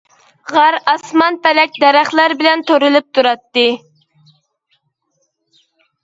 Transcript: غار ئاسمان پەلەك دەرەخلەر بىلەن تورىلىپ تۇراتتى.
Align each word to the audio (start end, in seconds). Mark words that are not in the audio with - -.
غار 0.53 0.75
ئاسمان 0.91 1.35
پەلەك 1.41 1.75
دەرەخلەر 1.83 2.33
بىلەن 2.39 2.63
تورىلىپ 2.71 3.05
تۇراتتى. 3.17 3.65